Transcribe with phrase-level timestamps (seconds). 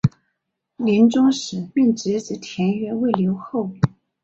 [0.77, 3.69] 临终时命侄子田悦为留后。